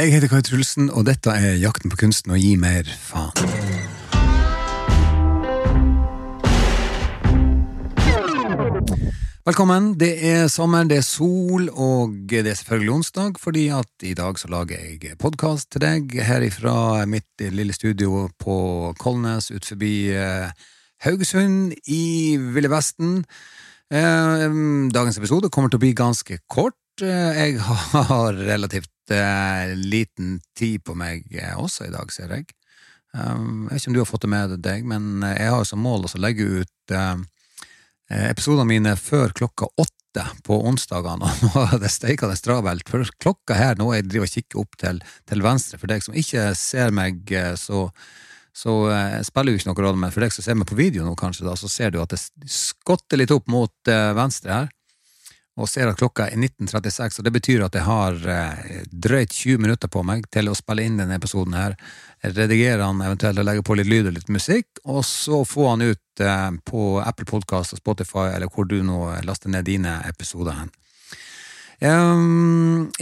[0.00, 3.34] Jeg heter Kai Trulsen, og dette er Jakten på kunsten å gi mer faen.
[9.44, 9.90] Velkommen.
[10.00, 14.40] Det er sommer, det er sol, og det er selvfølgelig onsdag, fordi at i dag
[14.40, 18.56] så lager jeg podkast til deg her ifra mitt lille studio på
[18.96, 20.48] Kolnes ut forbi eh,
[21.04, 23.26] Haugesund i Ville Vesten.
[23.92, 24.48] Eh,
[24.96, 26.80] dagens episode kommer til å bli ganske kort.
[27.00, 27.60] Eh, jeg
[28.10, 32.50] har relativt eh, liten tid på meg eh, også i dag, ser jeg.
[33.12, 35.82] Um, jeg vet ikke om du har fått det med deg, men jeg har som
[35.84, 36.94] mål å legge ut
[38.12, 43.56] episodene mine før klokka åtte på onsdagene, og nå er det steikende travelt, for klokka
[43.56, 46.92] her nå jeg driver og kikker opp til, til venstre, for deg som ikke ser
[46.96, 47.20] meg,
[47.60, 47.84] så,
[48.56, 51.04] så eh, spiller jo ikke noen rolle, men for deg som ser meg på video
[51.04, 54.72] nå, kanskje, da, så ser du at det skotter litt opp mot eh, venstre her
[55.60, 59.60] og ser at klokka er 19.36, og det betyr at jeg har eh, drøyt 20
[59.60, 61.76] minutter på meg til å spille inn denne episoden her.
[62.24, 65.92] Redigere den, eventuelt og legge på litt lyd og litt musikk, og så få den
[65.92, 70.56] ut eh, på Apple Podcast og Spotify, eller hvor du nå laster ned dine episoder
[70.56, 70.72] hen.
[71.82, 71.88] Jeg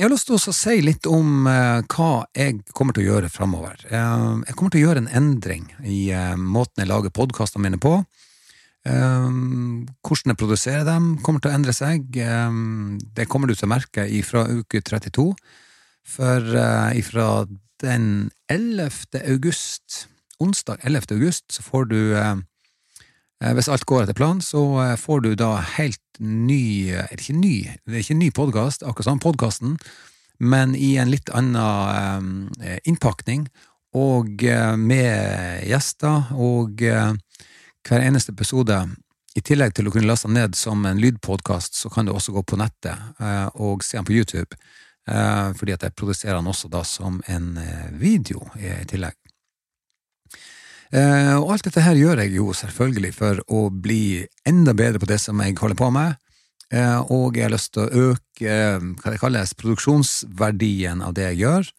[0.00, 3.82] har lyst til å si litt om uh, hva jeg kommer til å gjøre framover.
[3.84, 6.06] Jeg kommer til å gjøre en endring i
[6.40, 7.98] måten jeg lager podkastene mine på.
[8.88, 12.06] Um, hvordan jeg produserer dem, kommer til å endre seg.
[12.24, 15.26] Um, det kommer du til å merke ifra uke 32.
[16.08, 17.44] For uh, ifra
[17.84, 19.20] den 11.
[19.28, 20.06] august,
[20.40, 21.12] onsdag 11.
[21.18, 22.38] august, så får du uh,
[23.56, 24.60] Hvis alt går etter planen, så
[25.00, 27.54] får du da helt ny Er det ikke ny?
[27.88, 29.78] Det er ikke ny podkast, akkurat som podkasten,
[30.40, 32.50] men i en litt annen
[32.84, 33.46] innpakning,
[33.96, 34.44] og
[34.76, 36.84] med gjester, og
[37.88, 38.76] hver eneste episode.
[39.38, 42.34] I tillegg til å kunne laste den ned som en lydpodkast, så kan du også
[42.34, 44.58] gå på nettet eh, og se den på YouTube,
[45.06, 49.16] eh, fordi at jeg produserer den også da som en eh, video i tillegg.
[50.90, 55.20] Og alt dette her gjør jeg jo selvfølgelig for å bli enda bedre på det
[55.22, 56.16] som jeg holder på med,
[57.14, 58.56] og jeg har lyst til å øke
[58.98, 61.70] hva det kalles produksjonsverdien av det jeg gjør,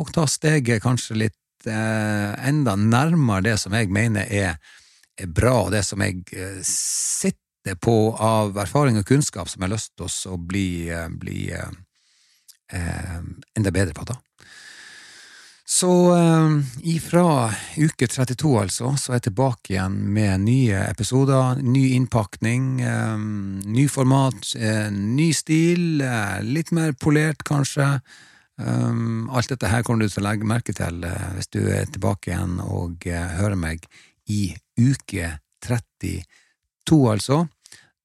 [0.00, 1.38] og ta steget kanskje litt
[1.68, 4.56] enda nærmere det som jeg mener er,
[5.20, 9.76] er bra, det som jeg eh, sitter på av erfaring og kunnskap som jeg har
[9.76, 11.70] lyst til å bli, eh, bli eh,
[12.72, 13.20] eh,
[13.56, 14.18] enda bedre på, da.
[15.70, 16.56] Så eh,
[16.96, 23.20] ifra uke 32, altså, så er jeg tilbake igjen med nye episoder, ny innpakning, eh,
[23.70, 26.02] ny format, eh, ny stil,
[26.42, 27.92] litt mer polert, kanskje.
[28.60, 31.86] Um, alt dette her kommer du til å legge merke til uh, hvis du er
[31.88, 33.86] tilbake igjen og uh, hører meg
[34.28, 35.30] i uke
[35.64, 37.44] 32, altså,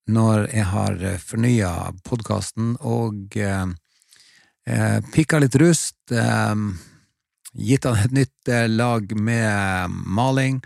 [0.08, 1.72] når jeg har uh, fornya
[2.08, 3.68] podkasten og uh,
[5.14, 6.00] pikka litt rust,
[7.56, 10.58] gitt han et nytt lag med maling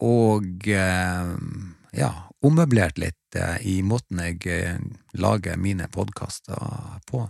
[0.00, 2.08] og ja,
[2.40, 4.80] ommøblert litt i måten jeg
[5.20, 7.26] lager mine podkaster på.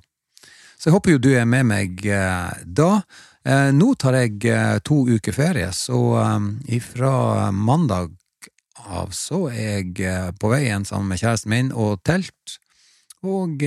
[0.83, 3.05] Så jeg håper jo du er med meg eh, da.
[3.47, 6.01] Eh, nå tar jeg eh, to uker ferie, så
[6.67, 8.17] ifra mandag
[8.83, 12.59] av så er jeg på veien sammen med kjæresten min og telt.
[13.23, 13.63] Og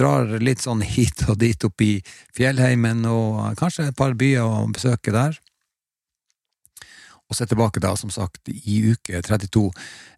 [0.00, 1.98] drar litt sånn hit og dit opp i
[2.32, 5.36] fjellheimen og kanskje et par byer å besøke der
[7.26, 9.64] og så er tilbake da, som sagt, i uke 32.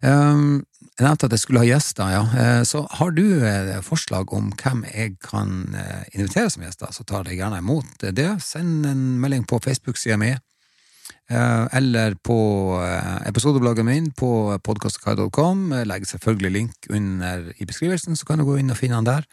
[0.05, 2.21] Um, jeg nevnte at jeg skulle ha gjester, ja.
[2.29, 7.05] Uh, så har du uh, forslag om hvem jeg kan uh, invitere som gjester, så
[7.09, 8.29] tar jeg gjerne imot det.
[8.45, 10.35] Send en melding på Facebook-sida mi,
[11.29, 12.35] eller på
[13.29, 14.29] episodebloggen min på
[14.65, 15.75] podkastkai.com.
[15.85, 19.27] Legg selvfølgelig link under i beskrivelsen, så kan du gå inn og finne den der.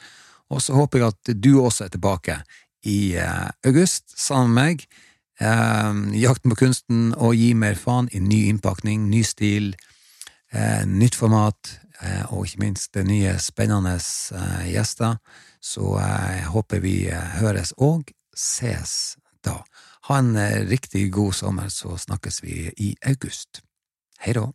[0.52, 2.36] Og så håper jeg at du også er tilbake
[2.84, 3.16] i
[3.64, 4.84] august sammen med meg.
[5.40, 9.74] Eh, jakten på kunsten og gi mer faen i ny innpakning, ny stil,
[10.52, 15.18] eh, nytt format, eh, og ikke minst nye, spennende eh, gjester.
[15.60, 17.10] Så jeg håper vi
[17.40, 19.62] høres og ses da.
[20.06, 20.36] Ha en
[20.68, 23.62] riktig god sommer, så snakkes vi i august.
[24.20, 24.46] Hei da.